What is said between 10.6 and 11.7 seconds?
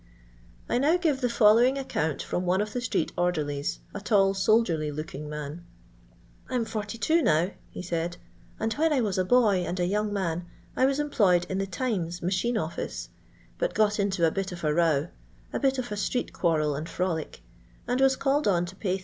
I was employed in the